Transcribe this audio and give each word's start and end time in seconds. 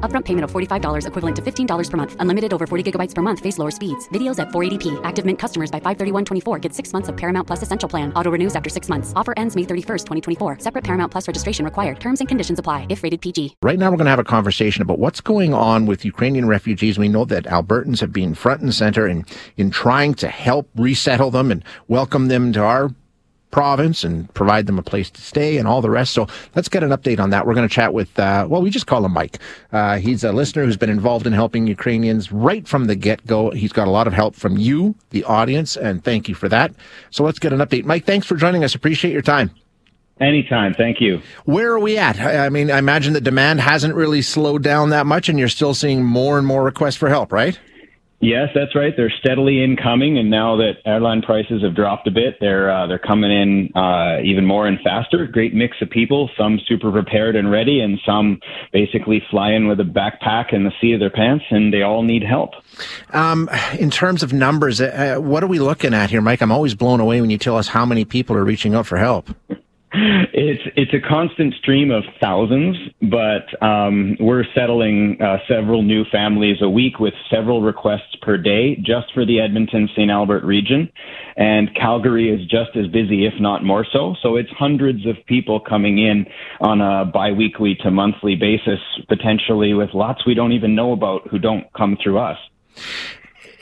Upfront 0.00 0.26
payment 0.26 0.44
of 0.44 0.52
$45 0.52 1.06
equivalent 1.06 1.36
to 1.36 1.40
$15 1.40 1.90
per 1.90 1.96
month. 1.96 2.16
Unlimited 2.18 2.52
over 2.52 2.66
40 2.66 2.92
gigabytes 2.92 3.14
per 3.14 3.22
month. 3.22 3.40
Face 3.40 3.56
lower 3.56 3.70
speeds. 3.70 4.06
Videos 4.10 4.38
at 4.38 4.48
480p. 4.48 5.00
Active 5.04 5.24
Mint 5.24 5.38
customers 5.38 5.70
by 5.70 5.80
531.24 5.80 6.60
get 6.60 6.74
six 6.74 6.92
months 6.92 7.08
of 7.08 7.16
Paramount 7.16 7.46
Plus 7.46 7.62
Essential 7.62 7.88
Plan. 7.88 8.12
Auto 8.12 8.30
renews 8.30 8.54
after 8.54 8.68
six 8.68 8.90
months. 8.90 9.14
Offer 9.16 9.32
ends 9.38 9.56
May 9.56 9.62
31st, 9.62 10.04
2024. 10.04 10.58
Separate 10.58 10.84
Paramount 10.84 11.10
Plus 11.10 11.26
registration 11.26 11.64
required. 11.64 11.98
Terms 11.98 12.20
and 12.20 12.28
conditions 12.28 12.58
apply 12.58 12.86
if 12.90 13.02
rated 13.02 13.22
PG. 13.22 13.56
Right 13.62 13.78
now, 13.78 13.90
we're 13.90 13.96
going 13.96 14.04
to 14.04 14.10
have 14.10 14.18
a 14.18 14.24
conversation 14.24 14.82
about 14.82 14.98
what's 14.98 15.22
going 15.22 15.54
on 15.54 15.86
with 15.86 16.04
Ukrainian 16.04 16.46
refugees. 16.46 16.98
We 16.98 17.08
know 17.08 17.24
that 17.24 17.44
Albertans 17.44 18.00
have 18.00 18.12
been 18.12 18.34
front 18.34 18.60
and 18.60 18.74
center 18.74 19.08
in, 19.08 19.24
in 19.56 19.70
trying 19.70 20.12
to 20.16 20.28
help 20.28 20.68
resettle 20.76 21.30
them 21.30 21.50
and 21.50 21.64
welcome 21.88 22.28
them 22.28 22.52
to 22.52 22.60
our 22.60 22.90
province 23.54 24.02
and 24.02 24.34
provide 24.34 24.66
them 24.66 24.80
a 24.80 24.82
place 24.82 25.08
to 25.08 25.20
stay 25.20 25.58
and 25.58 25.68
all 25.68 25.80
the 25.80 25.88
rest. 25.88 26.12
So 26.12 26.26
let's 26.56 26.68
get 26.68 26.82
an 26.82 26.90
update 26.90 27.20
on 27.20 27.30
that. 27.30 27.46
We're 27.46 27.54
going 27.54 27.68
to 27.68 27.72
chat 27.72 27.94
with, 27.94 28.18
uh, 28.18 28.48
well, 28.50 28.60
we 28.60 28.68
just 28.68 28.88
call 28.88 29.04
him 29.04 29.12
Mike. 29.12 29.38
Uh, 29.72 29.98
he's 29.98 30.24
a 30.24 30.32
listener 30.32 30.64
who's 30.64 30.76
been 30.76 30.90
involved 30.90 31.24
in 31.24 31.32
helping 31.32 31.68
Ukrainians 31.68 32.32
right 32.32 32.66
from 32.66 32.86
the 32.86 32.96
get 32.96 33.24
go. 33.28 33.52
He's 33.52 33.72
got 33.72 33.86
a 33.86 33.92
lot 33.92 34.08
of 34.08 34.12
help 34.12 34.34
from 34.34 34.58
you, 34.58 34.96
the 35.10 35.22
audience, 35.22 35.76
and 35.76 36.02
thank 36.02 36.28
you 36.28 36.34
for 36.34 36.48
that. 36.48 36.74
So 37.10 37.22
let's 37.22 37.38
get 37.38 37.52
an 37.52 37.60
update. 37.60 37.84
Mike, 37.84 38.04
thanks 38.04 38.26
for 38.26 38.34
joining 38.34 38.64
us. 38.64 38.74
Appreciate 38.74 39.12
your 39.12 39.22
time. 39.22 39.52
Anytime. 40.20 40.74
Thank 40.74 41.00
you. 41.00 41.22
Where 41.44 41.70
are 41.70 41.78
we 41.78 41.96
at? 41.96 42.18
I 42.18 42.48
mean, 42.48 42.72
I 42.72 42.78
imagine 42.78 43.12
the 43.12 43.20
demand 43.20 43.60
hasn't 43.60 43.94
really 43.94 44.22
slowed 44.22 44.64
down 44.64 44.90
that 44.90 45.06
much 45.06 45.28
and 45.28 45.38
you're 45.38 45.48
still 45.48 45.74
seeing 45.74 46.04
more 46.04 46.38
and 46.38 46.46
more 46.46 46.64
requests 46.64 46.96
for 46.96 47.08
help, 47.08 47.32
right? 47.32 47.56
Yes, 48.24 48.48
that's 48.54 48.74
right. 48.74 48.94
They're 48.96 49.12
steadily 49.20 49.62
incoming, 49.62 50.16
and 50.16 50.30
now 50.30 50.56
that 50.56 50.78
airline 50.86 51.20
prices 51.20 51.62
have 51.62 51.74
dropped 51.74 52.08
a 52.08 52.10
bit, 52.10 52.38
they're 52.40 52.70
uh, 52.70 52.86
they're 52.86 52.98
coming 52.98 53.30
in 53.30 53.70
uh, 53.76 54.22
even 54.24 54.46
more 54.46 54.66
and 54.66 54.78
faster. 54.80 55.26
Great 55.26 55.52
mix 55.52 55.76
of 55.82 55.90
people. 55.90 56.30
Some 56.38 56.58
super 56.66 56.90
prepared 56.90 57.36
and 57.36 57.50
ready, 57.50 57.80
and 57.80 58.00
some 58.06 58.40
basically 58.72 59.22
fly 59.30 59.52
in 59.52 59.68
with 59.68 59.78
a 59.78 59.84
backpack 59.84 60.54
and 60.54 60.64
the 60.64 60.72
seat 60.80 60.94
of 60.94 61.00
their 61.00 61.10
pants, 61.10 61.44
and 61.50 61.70
they 61.70 61.82
all 61.82 62.02
need 62.02 62.22
help. 62.22 62.52
Um, 63.12 63.50
in 63.78 63.90
terms 63.90 64.22
of 64.22 64.32
numbers, 64.32 64.80
uh, 64.80 65.16
what 65.18 65.44
are 65.44 65.46
we 65.46 65.58
looking 65.58 65.92
at 65.92 66.08
here, 66.08 66.22
Mike? 66.22 66.40
I'm 66.40 66.50
always 66.50 66.74
blown 66.74 67.00
away 67.00 67.20
when 67.20 67.28
you 67.28 67.36
tell 67.36 67.58
us 67.58 67.68
how 67.68 67.84
many 67.84 68.06
people 68.06 68.36
are 68.36 68.44
reaching 68.44 68.74
out 68.74 68.86
for 68.86 68.96
help. 68.96 69.28
It's 70.32 70.62
it's 70.76 70.92
a 70.92 71.00
constant 71.00 71.54
stream 71.54 71.90
of 71.90 72.04
thousands, 72.20 72.76
but 73.00 73.46
um, 73.64 74.16
we're 74.20 74.44
settling 74.54 75.16
uh, 75.22 75.38
several 75.48 75.82
new 75.82 76.04
families 76.12 76.58
a 76.60 76.68
week 76.68 76.98
with 76.98 77.14
several 77.30 77.62
requests 77.62 78.14
per 78.20 78.36
day 78.36 78.76
just 78.76 79.12
for 79.14 79.24
the 79.24 79.40
Edmonton 79.40 79.88
St. 79.94 80.10
Albert 80.10 80.44
region, 80.44 80.90
and 81.36 81.74
Calgary 81.74 82.28
is 82.28 82.46
just 82.48 82.76
as 82.76 82.86
busy, 82.88 83.24
if 83.24 83.34
not 83.40 83.64
more 83.64 83.86
so. 83.90 84.14
So 84.22 84.36
it's 84.36 84.50
hundreds 84.50 85.06
of 85.06 85.16
people 85.26 85.58
coming 85.58 85.98
in 85.98 86.26
on 86.60 86.80
a 86.82 87.06
biweekly 87.06 87.76
to 87.76 87.90
monthly 87.90 88.34
basis, 88.34 88.80
potentially 89.08 89.72
with 89.72 89.90
lots 89.94 90.26
we 90.26 90.34
don't 90.34 90.52
even 90.52 90.74
know 90.74 90.92
about 90.92 91.26
who 91.28 91.38
don't 91.38 91.72
come 91.72 91.96
through 92.02 92.18
us 92.18 92.38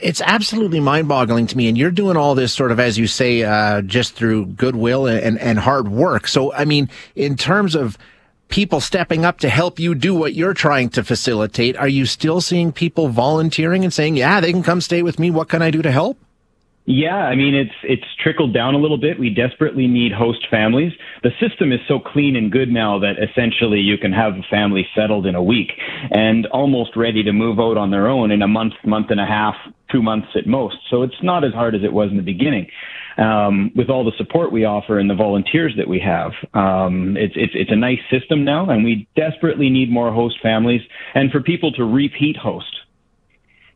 it's 0.03 0.21
absolutely 0.21 0.79
mind 0.79 1.07
boggling 1.07 1.47
to 1.47 1.57
me. 1.57 1.67
And 1.67 1.77
you're 1.77 1.91
doing 1.91 2.17
all 2.17 2.35
this 2.35 2.53
sort 2.53 2.71
of, 2.71 2.79
as 2.79 2.97
you 2.97 3.07
say, 3.07 3.43
uh, 3.43 3.81
just 3.81 4.15
through 4.15 4.47
goodwill 4.47 5.07
and, 5.07 5.39
and 5.39 5.59
hard 5.59 5.87
work. 5.87 6.27
So, 6.27 6.53
I 6.53 6.65
mean, 6.65 6.89
in 7.15 7.37
terms 7.37 7.73
of 7.73 7.97
people 8.49 8.81
stepping 8.81 9.25
up 9.25 9.39
to 9.39 9.49
help 9.49 9.79
you 9.79 9.95
do 9.95 10.13
what 10.13 10.33
you're 10.33 10.53
trying 10.53 10.89
to 10.89 11.03
facilitate, 11.03 11.77
are 11.77 11.87
you 11.87 12.05
still 12.05 12.41
seeing 12.41 12.71
people 12.71 13.07
volunteering 13.07 13.83
and 13.83 13.93
saying, 13.93 14.17
yeah, 14.17 14.41
they 14.41 14.51
can 14.51 14.63
come 14.63 14.81
stay 14.81 15.01
with 15.01 15.17
me. 15.19 15.31
What 15.31 15.49
can 15.49 15.61
I 15.61 15.71
do 15.71 15.81
to 15.81 15.91
help? 15.91 16.17
Yeah, 16.85 17.15
I 17.15 17.35
mean 17.35 17.55
it's 17.55 17.75
it's 17.83 18.03
trickled 18.21 18.53
down 18.53 18.75
a 18.75 18.77
little 18.77 18.97
bit. 18.97 19.17
We 19.17 19.29
desperately 19.29 19.87
need 19.87 20.11
host 20.11 20.45
families. 20.51 20.91
The 21.23 21.31
system 21.39 21.71
is 21.71 21.79
so 21.87 21.97
clean 21.97 22.35
and 22.35 22.51
good 22.51 22.69
now 22.69 22.99
that 22.99 23.15
essentially 23.23 23.79
you 23.79 23.97
can 23.97 24.11
have 24.11 24.33
a 24.33 24.43
family 24.49 24.85
settled 24.93 25.25
in 25.25 25.33
a 25.33 25.41
week 25.41 25.71
and 26.11 26.45
almost 26.47 26.97
ready 26.97 27.23
to 27.23 27.31
move 27.31 27.57
out 27.57 27.77
on 27.77 27.91
their 27.91 28.07
own 28.07 28.31
in 28.31 28.41
a 28.41 28.49
month, 28.49 28.73
month 28.83 29.11
and 29.11 29.21
a 29.21 29.25
half, 29.25 29.55
two 29.93 30.01
months 30.01 30.27
at 30.35 30.45
most. 30.45 30.75
So 30.89 31.03
it's 31.03 31.21
not 31.23 31.45
as 31.45 31.53
hard 31.53 31.75
as 31.75 31.83
it 31.83 31.93
was 31.93 32.09
in 32.11 32.17
the 32.17 32.23
beginning. 32.23 32.67
Um, 33.15 33.71
with 33.75 33.89
all 33.91 34.03
the 34.03 34.17
support 34.17 34.51
we 34.51 34.65
offer 34.65 34.97
and 34.97 35.07
the 35.07 35.13
volunteers 35.15 35.73
that 35.77 35.87
we 35.87 35.99
have, 35.99 36.31
um, 36.55 37.15
it's, 37.15 37.35
it's 37.37 37.53
it's 37.55 37.71
a 37.71 37.75
nice 37.75 37.99
system 38.09 38.43
now, 38.43 38.67
and 38.71 38.83
we 38.83 39.07
desperately 39.15 39.69
need 39.69 39.91
more 39.91 40.11
host 40.11 40.37
families 40.41 40.81
and 41.13 41.31
for 41.31 41.39
people 41.39 41.71
to 41.73 41.83
repeat 41.85 42.35
host. 42.35 42.75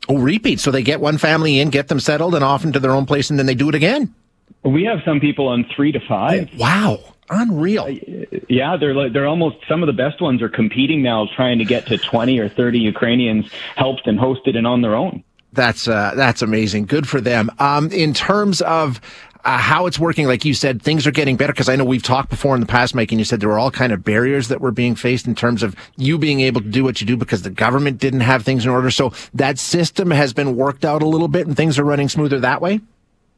Oh, 0.09 0.17
repeat. 0.17 0.59
So 0.59 0.71
they 0.71 0.81
get 0.81 1.01
one 1.01 1.19
family 1.19 1.59
in, 1.59 1.69
get 1.69 1.87
them 1.87 1.99
settled, 1.99 2.33
and 2.33 2.43
off 2.43 2.65
into 2.65 2.79
their 2.79 2.91
own 2.91 3.05
place, 3.05 3.29
and 3.29 3.37
then 3.37 3.45
they 3.45 3.53
do 3.53 3.69
it 3.69 3.75
again. 3.75 4.15
We 4.63 4.85
have 4.85 4.99
some 5.05 5.19
people 5.19 5.47
on 5.49 5.65
three 5.75 5.91
to 5.91 5.99
five. 5.99 6.49
Oh, 6.53 6.57
wow. 6.57 6.99
Unreal. 7.29 7.83
Uh, 7.83 8.37
yeah, 8.49 8.77
they're 8.79 8.95
like 8.95 9.13
they're 9.13 9.27
almost 9.27 9.57
some 9.67 9.83
of 9.83 9.87
the 9.87 9.93
best 9.93 10.21
ones 10.21 10.41
are 10.41 10.49
competing 10.49 11.03
now, 11.03 11.27
trying 11.35 11.59
to 11.59 11.65
get 11.65 11.85
to 11.87 11.97
twenty 11.97 12.39
or 12.39 12.47
thirty 12.49 12.79
Ukrainians 12.79 13.51
helped 13.75 14.07
and 14.07 14.17
hosted 14.17 14.57
and 14.57 14.65
on 14.65 14.81
their 14.81 14.95
own. 14.95 15.23
That's 15.57 15.87
uh, 15.87 16.13
that's 16.15 16.43
amazing. 16.43 16.85
Good 16.85 17.09
for 17.09 17.19
them. 17.19 17.49
Um, 17.57 17.91
in 17.91 18.13
terms 18.13 18.61
of 18.61 19.01
uh, 19.43 19.57
how 19.57 19.87
it's 19.87 19.97
working, 19.97 20.27
like 20.27 20.45
you 20.45 20.53
said, 20.53 20.83
things 20.83 21.07
are 21.07 21.11
getting 21.11 21.35
better 21.35 21.51
because 21.51 21.67
I 21.67 21.75
know 21.75 21.83
we've 21.83 22.03
talked 22.03 22.29
before 22.29 22.53
in 22.53 22.61
the 22.61 22.67
past, 22.67 22.93
Mike, 22.93 23.11
and 23.11 23.19
you 23.19 23.25
said 23.25 23.39
there 23.39 23.49
were 23.49 23.57
all 23.57 23.71
kind 23.71 23.91
of 23.91 24.03
barriers 24.03 24.49
that 24.49 24.61
were 24.61 24.71
being 24.71 24.93
faced 24.93 25.25
in 25.25 25.33
terms 25.33 25.63
of 25.63 25.75
you 25.95 26.19
being 26.19 26.41
able 26.41 26.61
to 26.61 26.67
do 26.67 26.83
what 26.83 27.01
you 27.01 27.07
do 27.07 27.17
because 27.17 27.41
the 27.41 27.49
government 27.49 27.97
didn't 27.97 28.19
have 28.19 28.43
things 28.43 28.65
in 28.65 28.69
order. 28.69 28.91
So 28.91 29.13
that 29.33 29.57
system 29.57 30.11
has 30.11 30.31
been 30.31 30.55
worked 30.55 30.85
out 30.85 31.01
a 31.01 31.07
little 31.07 31.27
bit 31.27 31.47
and 31.47 31.57
things 31.57 31.79
are 31.79 31.83
running 31.83 32.07
smoother 32.07 32.39
that 32.41 32.61
way. 32.61 32.81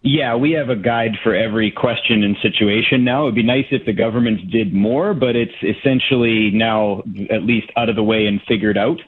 Yeah, 0.02 0.36
we 0.36 0.52
have 0.52 0.70
a 0.70 0.76
guide 0.76 1.18
for 1.24 1.34
every 1.34 1.72
question 1.72 2.24
and 2.24 2.36
situation 2.42 3.06
now. 3.06 3.24
It'd 3.24 3.36
be 3.36 3.44
nice 3.44 3.66
if 3.72 3.86
the 3.86 3.94
governments 3.94 4.44
did 4.52 4.74
more, 4.74 5.14
but 5.14 5.38
it's 5.38 5.56
essentially 5.62 6.52
now 6.52 7.04
at 7.30 7.44
least 7.44 7.70
out 7.78 7.88
of 7.88 7.96
the 7.96 8.04
way 8.04 8.26
and 8.26 8.42
figured 8.46 8.78
out. 8.78 9.00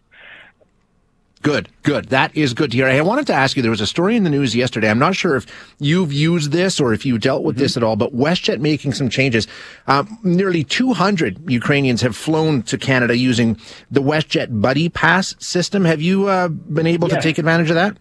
Good, 1.41 1.69
good. 1.81 2.09
That 2.09 2.35
is 2.37 2.53
good 2.53 2.71
to 2.71 2.77
hear. 2.77 2.87
I 2.87 3.01
wanted 3.01 3.25
to 3.27 3.33
ask 3.33 3.55
you, 3.55 3.63
there 3.63 3.71
was 3.71 3.81
a 3.81 3.87
story 3.87 4.15
in 4.15 4.23
the 4.23 4.29
news 4.29 4.55
yesterday. 4.55 4.89
I'm 4.89 4.99
not 4.99 5.15
sure 5.15 5.35
if 5.35 5.47
you've 5.79 6.13
used 6.13 6.51
this 6.51 6.79
or 6.79 6.93
if 6.93 7.05
you 7.05 7.17
dealt 7.17 7.43
with 7.43 7.55
mm-hmm. 7.55 7.63
this 7.63 7.77
at 7.77 7.83
all, 7.83 7.95
but 7.95 8.15
WestJet 8.15 8.59
making 8.59 8.93
some 8.93 9.09
changes. 9.09 9.47
Uh, 9.87 10.03
nearly 10.23 10.63
200 10.63 11.49
Ukrainians 11.49 12.01
have 12.01 12.15
flown 12.15 12.61
to 12.63 12.77
Canada 12.77 13.17
using 13.17 13.59
the 13.89 14.01
WestJet 14.01 14.61
Buddy 14.61 14.89
Pass 14.89 15.35
system. 15.39 15.85
Have 15.85 16.01
you 16.01 16.27
uh, 16.27 16.47
been 16.47 16.87
able 16.87 17.07
to 17.07 17.19
take 17.19 17.39
advantage 17.39 17.69
of 17.69 17.75
that? 17.75 17.97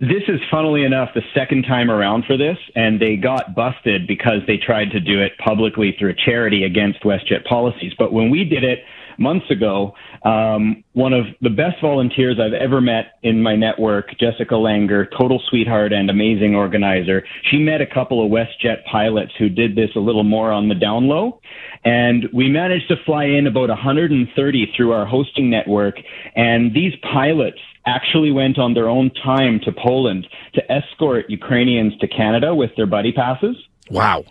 This 0.00 0.22
is 0.28 0.38
funnily 0.50 0.84
enough 0.84 1.08
the 1.14 1.22
second 1.34 1.64
time 1.64 1.90
around 1.90 2.26
for 2.26 2.36
this, 2.36 2.58
and 2.76 3.00
they 3.00 3.16
got 3.16 3.56
busted 3.56 4.06
because 4.06 4.42
they 4.46 4.58
tried 4.58 4.90
to 4.92 5.00
do 5.00 5.20
it 5.20 5.32
publicly 5.38 5.96
through 5.98 6.10
a 6.10 6.14
charity 6.14 6.62
against 6.62 7.02
WestJet 7.02 7.44
policies. 7.46 7.94
But 7.98 8.12
when 8.12 8.30
we 8.30 8.44
did 8.44 8.62
it, 8.62 8.84
months 9.18 9.50
ago, 9.50 9.94
um, 10.24 10.84
one 10.92 11.12
of 11.12 11.26
the 11.40 11.50
best 11.50 11.80
volunteers 11.80 12.38
I've 12.40 12.52
ever 12.52 12.80
met 12.80 13.18
in 13.22 13.42
my 13.42 13.56
network, 13.56 14.10
Jessica 14.18 14.54
Langer, 14.54 15.06
total 15.16 15.40
sweetheart 15.48 15.92
and 15.92 16.10
amazing 16.10 16.54
organizer. 16.54 17.24
She 17.50 17.58
met 17.58 17.80
a 17.80 17.86
couple 17.86 18.24
of 18.24 18.30
WestJet 18.30 18.84
pilots 18.90 19.32
who 19.38 19.48
did 19.48 19.76
this 19.76 19.90
a 19.96 20.00
little 20.00 20.24
more 20.24 20.52
on 20.52 20.68
the 20.68 20.74
down 20.74 21.08
low. 21.08 21.40
And 21.84 22.28
we 22.32 22.48
managed 22.48 22.88
to 22.88 22.96
fly 23.04 23.24
in 23.24 23.46
about 23.46 23.68
130 23.68 24.72
through 24.76 24.92
our 24.92 25.06
hosting 25.06 25.50
network. 25.50 25.96
And 26.34 26.74
these 26.74 26.92
pilots 27.12 27.58
actually 27.86 28.30
went 28.30 28.58
on 28.58 28.74
their 28.74 28.88
own 28.88 29.10
time 29.22 29.60
to 29.64 29.72
Poland 29.72 30.26
to 30.54 30.72
escort 30.72 31.30
Ukrainians 31.30 31.96
to 31.98 32.08
Canada 32.08 32.54
with 32.54 32.70
their 32.76 32.86
buddy 32.86 33.12
passes. 33.12 33.56
Wow. 33.90 34.24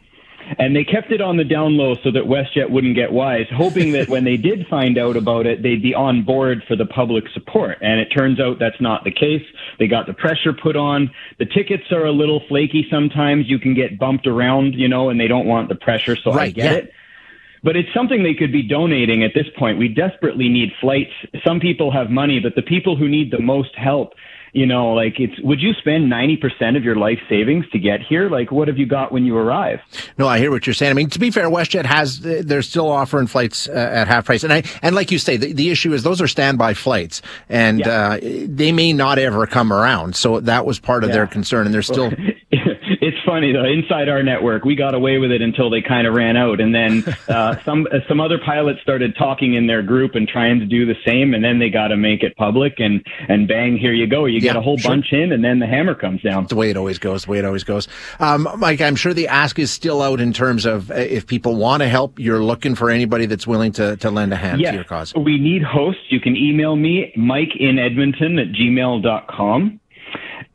And 0.59 0.75
they 0.75 0.83
kept 0.83 1.11
it 1.11 1.21
on 1.21 1.37
the 1.37 1.43
down 1.43 1.77
low 1.77 1.95
so 2.03 2.11
that 2.11 2.23
WestJet 2.23 2.69
wouldn't 2.69 2.95
get 2.95 3.11
wise, 3.11 3.45
hoping 3.53 3.91
that 3.93 4.09
when 4.09 4.23
they 4.23 4.37
did 4.37 4.67
find 4.67 4.97
out 4.97 5.15
about 5.15 5.45
it, 5.45 5.61
they'd 5.63 5.81
be 5.81 5.93
on 5.93 6.23
board 6.23 6.63
for 6.67 6.75
the 6.75 6.85
public 6.85 7.25
support. 7.33 7.77
And 7.81 7.99
it 7.99 8.05
turns 8.05 8.39
out 8.39 8.59
that's 8.59 8.79
not 8.79 9.03
the 9.03 9.11
case. 9.11 9.43
They 9.79 9.87
got 9.87 10.07
the 10.07 10.13
pressure 10.13 10.53
put 10.53 10.75
on. 10.75 11.11
The 11.39 11.45
tickets 11.45 11.91
are 11.91 12.05
a 12.05 12.11
little 12.11 12.41
flaky 12.47 12.87
sometimes. 12.89 13.47
You 13.47 13.59
can 13.59 13.73
get 13.73 13.99
bumped 13.99 14.27
around, 14.27 14.73
you 14.75 14.87
know, 14.87 15.09
and 15.09 15.19
they 15.19 15.27
don't 15.27 15.47
want 15.47 15.69
the 15.69 15.75
pressure, 15.75 16.15
so 16.15 16.33
right, 16.33 16.47
I 16.47 16.51
get 16.51 16.71
yeah. 16.71 16.77
it 16.79 16.93
but 17.63 17.75
it's 17.75 17.89
something 17.93 18.23
they 18.23 18.35
could 18.35 18.51
be 18.51 18.61
donating 18.61 19.23
at 19.23 19.31
this 19.33 19.47
point. 19.57 19.79
We 19.79 19.89
desperately 19.89 20.47
need 20.47 20.69
flights. 20.79 21.11
Some 21.45 21.59
people 21.59 21.91
have 21.91 22.09
money, 22.09 22.39
but 22.39 22.55
the 22.55 22.61
people 22.61 22.95
who 22.95 23.09
need 23.09 23.31
the 23.31 23.41
most 23.41 23.75
help 23.75 24.13
you 24.57 24.65
know, 24.65 24.93
like 24.93 25.19
it's 25.19 25.39
would 25.41 25.61
you 25.61 25.73
spend 25.73 26.11
90% 26.11 26.75
of 26.75 26.83
your 26.83 26.95
life 26.95 27.19
savings 27.29 27.69
to 27.73 27.77
get 27.77 28.01
here? 28.01 28.27
Like 28.27 28.51
what 28.51 28.67
have 28.67 28.79
you 28.79 28.87
got 28.87 29.11
when 29.11 29.23
you 29.23 29.37
arrive? 29.37 29.79
No, 30.17 30.27
I 30.27 30.39
hear 30.39 30.49
what 30.49 30.65
you're 30.65 30.73
saying. 30.73 30.89
I 30.89 30.93
mean, 30.95 31.11
to 31.11 31.19
be 31.19 31.29
fair, 31.29 31.47
WestJet 31.47 31.85
has 31.85 32.21
they're 32.21 32.63
still 32.63 32.89
offering 32.89 33.27
flights 33.27 33.69
uh, 33.69 33.73
at 33.73 34.07
half 34.07 34.25
price. 34.25 34.43
And 34.43 34.51
I 34.51 34.63
and 34.81 34.95
like 34.95 35.11
you 35.11 35.19
say, 35.19 35.37
the, 35.37 35.53
the 35.53 35.69
issue 35.69 35.93
is 35.93 36.01
those 36.01 36.21
are 36.21 36.27
standby 36.27 36.73
flights 36.73 37.21
and 37.49 37.81
yeah. 37.81 37.89
uh, 37.89 38.19
they 38.19 38.71
may 38.71 38.93
not 38.93 39.19
ever 39.19 39.45
come 39.45 39.71
around. 39.71 40.15
So 40.15 40.39
that 40.39 40.65
was 40.65 40.79
part 40.79 41.03
of 41.03 41.11
yeah. 41.11 41.17
their 41.17 41.27
concern 41.27 41.67
and 41.67 41.73
they're 41.73 41.83
still 41.83 42.11
it's 43.07 43.17
funny 43.25 43.51
though. 43.53 43.63
Inside 43.65 44.09
our 44.09 44.21
network, 44.23 44.65
we 44.65 44.75
got 44.75 44.93
away 44.93 45.17
with 45.17 45.31
it 45.31 45.41
until 45.41 45.69
they 45.69 45.81
kind 45.81 46.05
of 46.07 46.13
ran 46.13 46.35
out, 46.37 46.59
and 46.59 46.73
then 46.73 47.03
uh, 47.27 47.55
some 47.63 47.87
uh, 47.91 47.99
some 48.07 48.19
other 48.19 48.37
pilots 48.37 48.81
started 48.81 49.15
talking 49.17 49.53
in 49.55 49.67
their 49.67 49.81
group 49.81 50.15
and 50.15 50.27
trying 50.27 50.59
to 50.59 50.65
do 50.65 50.85
the 50.85 50.95
same, 51.05 51.33
and 51.33 51.43
then 51.43 51.59
they 51.59 51.69
got 51.69 51.87
to 51.89 51.97
make 51.97 52.23
it 52.23 52.35
public, 52.37 52.75
and 52.79 53.05
and 53.27 53.47
bang, 53.47 53.77
here 53.77 53.93
you 53.93 54.07
go. 54.07 54.25
You 54.25 54.35
Yeah, 54.39 54.53
get 54.53 54.55
a 54.57 54.61
whole 54.61 54.77
sure. 54.77 54.91
bunch 54.91 55.07
in, 55.11 55.31
and 55.31 55.43
then 55.43 55.59
the 55.59 55.67
hammer 55.67 55.95
comes 55.95 56.21
down. 56.21 56.47
the 56.47 56.55
way 56.55 56.69
it 56.69 56.77
always 56.77 56.99
goes, 56.99 57.25
the 57.25 57.31
way 57.31 57.39
it 57.39 57.45
always 57.45 57.63
goes. 57.63 57.87
Um, 58.19 58.47
Mike, 58.57 58.81
I'm 58.81 58.95
sure 58.95 59.13
the 59.13 59.27
ask 59.27 59.57
is 59.59 59.71
still 59.71 60.01
out 60.01 60.19
in 60.21 60.33
terms 60.33 60.65
of 60.65 60.91
uh, 60.91 60.95
if 60.95 61.27
people 61.27 61.55
want 61.55 61.81
to 61.83 61.87
help, 61.89 62.19
you're 62.19 62.43
looking 62.43 62.75
for 62.75 62.89
anybody 62.89 63.25
that's 63.25 63.47
willing 63.47 63.71
to, 63.73 63.95
to 63.97 64.09
lend 64.11 64.33
a 64.33 64.35
hand 64.35 64.61
Yes, 64.61 64.71
to 64.71 64.75
your 64.75 64.83
cause. 64.83 65.13
we 65.15 65.39
need 65.39 65.63
hosts. 65.63 66.01
You 66.09 66.19
can 66.19 66.35
email 66.35 66.75
me, 66.75 67.13
Mike 67.15 67.55
in 67.59 67.79
Edmonton 67.79 68.39
at 68.39 68.47
gmail.com. 68.51 69.79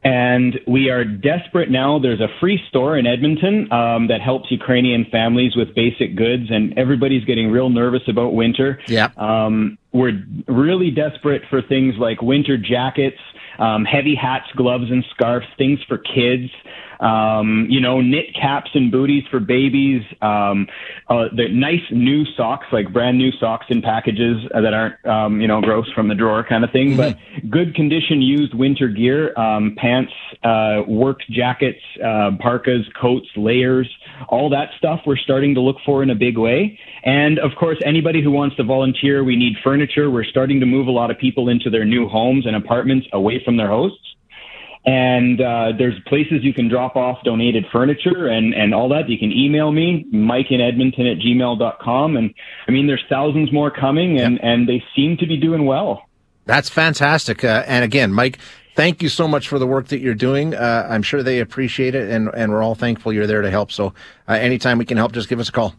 And 0.05 0.59
we 0.67 0.91
are 0.91 1.05
desperate 1.05 1.71
now. 1.71 2.01
There's 2.01 2.21
a 2.21 2.27
free 2.41 2.61
store 2.69 2.99
in 2.99 3.07
Edmonton 3.07 3.73
um, 3.73 4.09
that 4.09 4.21
helps 4.21 4.51
Ukrainian 4.51 5.07
families 5.13 5.55
with 5.55 5.75
basic 5.77 6.17
goods, 6.17 6.51
and 6.51 6.77
everybody's 6.77 7.25
getting 7.25 7.51
real 7.53 7.71
nervous 7.71 8.03
about 8.09 8.35
winter. 8.35 8.81
Yeah. 8.89 9.11
Um, 9.17 9.79
we're 9.93 10.25
really 10.49 10.91
desperate 10.91 11.43
for 11.49 11.63
things 11.63 11.95
like 11.99 12.21
winter 12.21 12.57
jackets, 12.59 13.19
um, 13.59 13.85
heavy 13.85 14.15
hats, 14.15 14.47
gloves, 14.57 14.91
and 14.91 15.05
scarves, 15.15 15.47
things 15.59 15.81
for 15.89 15.99
kids. 15.99 16.51
Um, 17.01 17.67
you 17.69 17.81
know, 17.81 18.01
knit 18.01 18.27
caps 18.41 18.71
and 18.75 18.93
booties 18.93 19.25
for 19.29 19.41
babies. 19.41 20.03
Um, 20.21 20.69
uh, 21.09 21.25
the 21.35 21.49
nice 21.51 21.83
new 21.91 22.25
socks, 22.37 22.67
like 22.71 22.93
brand 22.93 23.19
new 23.19 23.33
socks 23.41 23.67
in 23.71 23.83
packages 23.83 24.37
that 24.53 24.73
aren't, 24.73 25.05
um, 25.05 25.41
you 25.41 25.49
know, 25.49 25.61
gross 25.61 25.91
from 25.97 26.07
the 26.07 26.15
drawer 26.15 26.45
kind 26.49 26.63
of 26.63 26.71
thing. 26.71 26.97
But 26.97 27.19
good 27.51 27.75
condition 27.75 28.23
used 28.23 28.55
winter 28.55 28.87
gear, 28.87 29.37
um, 29.37 29.75
pants, 29.77 30.13
uh, 30.45 30.83
work 30.87 31.23
jackets, 31.29 31.81
uh, 32.05 32.33
parkas, 32.39 32.87
coats, 33.01 33.27
layers, 33.37 33.89
all 34.29 34.51
that 34.51 34.71
stuff. 34.79 35.01
We're 35.07 35.17
starting 35.17 35.55
to 35.55 35.61
look 35.61 35.77
for 35.85 36.03
in 36.03 36.11
a 36.11 36.15
big 36.15 36.39
way. 36.39 36.79
And 37.05 37.39
of 37.39 37.53
course, 37.59 37.79
anybody 37.85 38.23
who 38.23 38.31
wants 38.31 38.57
to 38.57 38.65
volunteer, 38.65 39.25
we 39.25 39.37
need 39.37 39.57
furniture. 39.63 40.11
We're 40.11 40.25
starting 40.25 40.61
to 40.61 40.67
move 40.67 40.87
a 40.87 40.91
lot 40.91 41.11
of 41.11 41.19
people 41.19 41.49
into 41.49 41.71
their 41.71 41.85
new 41.85 42.09
homes 42.09 42.47
and 42.47 42.57
apartments 42.57 43.07
away 43.13 43.43
from 43.45 43.57
their 43.57 43.69
hosts. 43.69 43.99
And 44.85 45.41
uh, 45.41 45.73
there's 45.79 45.95
places 46.07 46.43
you 46.43 46.53
can 46.53 46.69
drop 46.69 46.97
off 46.97 47.23
donated 47.25 47.67
furniture 47.71 48.27
and, 48.27 48.53
and 48.53 48.75
all 48.75 48.89
that. 48.89 49.09
You 49.09 49.17
can 49.17 49.31
email 49.31 49.71
me, 49.71 50.05
Mike 50.11 50.51
in 50.51 50.61
Edmonton 50.61 51.07
at 51.07 51.19
gmail.com. 51.19 52.17
And 52.17 52.35
I 52.67 52.73
mean, 52.73 52.89
there's 52.89 53.05
thousands 53.09 53.53
more 53.53 53.71
coming, 53.71 54.19
and, 54.21 54.43
and 54.43 54.69
they 54.69 54.83
seem 54.97 55.17
to 55.19 55.27
be 55.27 55.37
doing 55.37 55.67
well. 55.67 56.09
That's 56.47 56.69
fantastic. 56.69 57.45
Uh, 57.45 57.63
and 57.69 57.85
again, 57.85 58.13
Mike, 58.13 58.39
thank 58.75 59.03
you 59.03 59.09
so 59.09 59.27
much 59.29 59.49
for 59.49 59.59
the 59.59 59.67
work 59.67 59.89
that 59.89 60.01
you're 60.01 60.15
doing. 60.15 60.55
Uh, 60.55 60.87
I'm 60.89 61.03
sure 61.03 61.23
they 61.23 61.41
appreciate 61.41 61.95
it, 61.95 62.11
and, 62.11 62.29
and 62.35 62.53
we're 62.53 62.63
all 62.63 62.75
thankful 62.75 63.13
you're 63.13 63.27
there 63.27 63.43
to 63.43 63.51
help. 63.51 63.73
So 63.73 63.95
uh, 64.29 64.33
anytime 64.33 64.79
we 64.79 64.85
can 64.85 64.97
help, 64.97 65.13
just 65.13 65.29
give 65.29 65.41
us 65.41 65.49
a 65.49 65.53
call. 65.53 65.75